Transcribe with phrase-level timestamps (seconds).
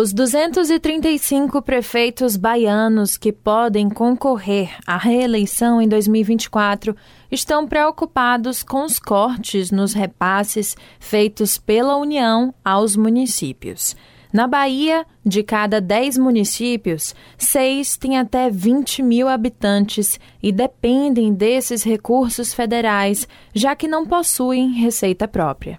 [0.00, 6.96] Os 235 prefeitos baianos que podem concorrer à reeleição em 2024
[7.30, 13.94] estão preocupados com os cortes nos repasses feitos pela União aos municípios.
[14.32, 21.82] Na Bahia, de cada 10 municípios, seis têm até 20 mil habitantes e dependem desses
[21.82, 25.78] recursos federais, já que não possuem receita própria.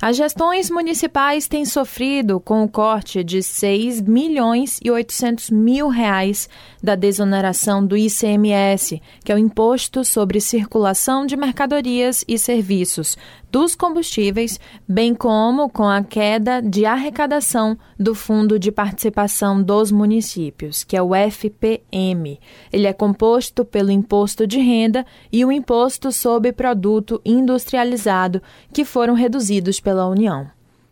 [0.00, 6.48] As gestões municipais têm sofrido com o corte de 6 milhões e 800 mil reais
[6.80, 13.16] da desoneração do ICMS, que é o Imposto sobre Circulação de Mercadorias e Serviços,
[13.50, 20.84] dos combustíveis, bem como com a queda de arrecadação do Fundo de Participação dos Municípios,
[20.84, 22.38] que é o FPM.
[22.70, 29.14] Ele é composto pelo Imposto de Renda e o Imposto sobre Produto Industrializado, que foram
[29.14, 30.46] reduzidos pela União.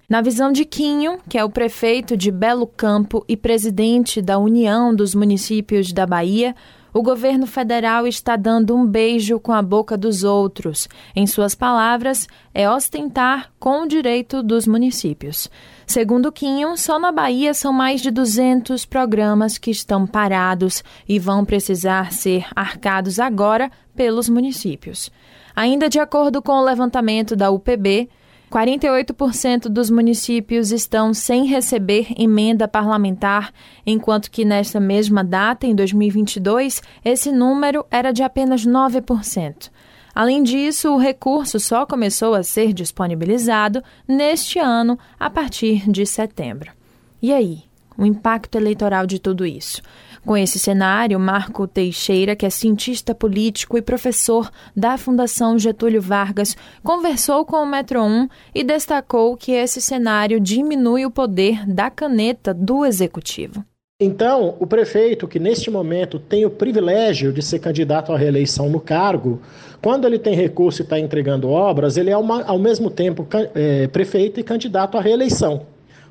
[0.08, 4.94] Na visão de Quinho, que é o prefeito de Belo Campo e presidente da União
[4.94, 6.56] dos Municípios da Bahia,
[6.94, 10.88] o governo federal está dando um beijo com a boca dos outros.
[11.14, 15.50] Em suas palavras, é ostentar com o direito dos municípios.
[15.86, 21.44] Segundo Quinho, só na Bahia são mais de 200 programas que estão parados e vão
[21.44, 25.12] precisar ser arcados agora pelos municípios.
[25.54, 28.08] Ainda de acordo com o levantamento da UPB,
[28.50, 33.52] 48% dos municípios estão sem receber emenda parlamentar,
[33.84, 39.70] enquanto que nesta mesma data, em 2022, esse número era de apenas 9%.
[40.14, 46.72] Além disso, o recurso só começou a ser disponibilizado neste ano, a partir de setembro.
[47.20, 47.64] E aí,
[47.96, 49.82] o impacto eleitoral de tudo isso?
[50.24, 56.56] Com esse cenário, Marco Teixeira, que é cientista político e professor da Fundação Getúlio Vargas,
[56.82, 62.52] conversou com o Metro 1 e destacou que esse cenário diminui o poder da caneta
[62.52, 63.64] do executivo.
[63.98, 68.78] Então, o prefeito, que neste momento tem o privilégio de ser candidato à reeleição no
[68.78, 69.40] cargo,
[69.80, 73.86] quando ele tem recurso e está entregando obras, ele é uma, ao mesmo tempo é,
[73.86, 75.64] prefeito e candidato à reeleição.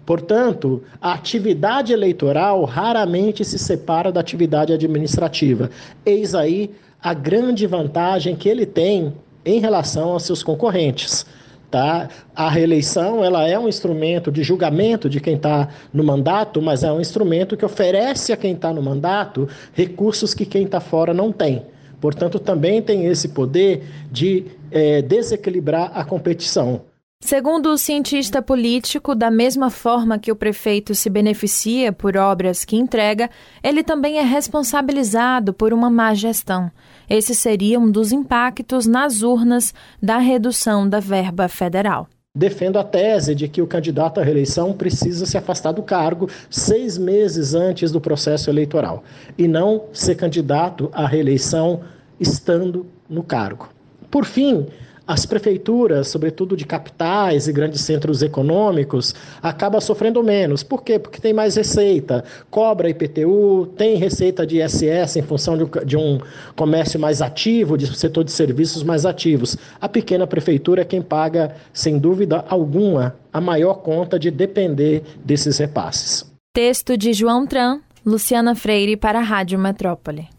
[0.05, 5.69] Portanto, a atividade eleitoral raramente se separa da atividade administrativa.
[6.05, 6.71] Eis aí
[7.01, 9.13] a grande vantagem que ele tem
[9.43, 11.25] em relação aos seus concorrentes.
[11.71, 12.07] Tá?
[12.35, 16.91] A reeleição ela é um instrumento de julgamento de quem está no mandato, mas é
[16.91, 21.31] um instrumento que oferece a quem está no mandato recursos que quem está fora não
[21.31, 21.63] tem.
[21.99, 26.81] Portanto, também tem esse poder de é, desequilibrar a competição.
[27.25, 32.75] Segundo o cientista político, da mesma forma que o prefeito se beneficia por obras que
[32.75, 33.31] entrega,
[33.63, 36.69] ele também é responsabilizado por uma má gestão.
[37.09, 42.07] Esse seria um dos impactos nas urnas da redução da verba federal.
[42.37, 46.95] Defendo a tese de que o candidato à reeleição precisa se afastar do cargo seis
[46.95, 49.03] meses antes do processo eleitoral
[49.35, 51.81] e não ser candidato à reeleição
[52.19, 53.67] estando no cargo.
[54.11, 54.67] Por fim,
[55.07, 60.63] as prefeituras, sobretudo de capitais e grandes centros econômicos, acabam sofrendo menos.
[60.63, 60.97] Por quê?
[60.97, 66.19] Porque tem mais receita, cobra IPTU, tem receita de ISS em função de um
[66.55, 69.57] comércio mais ativo, de setor de serviços mais ativos.
[69.79, 75.57] A pequena prefeitura é quem paga, sem dúvida alguma, a maior conta de depender desses
[75.57, 76.25] repasses.
[76.53, 80.34] Texto de João Tran, Luciana Freire para a Rádio Metrópole.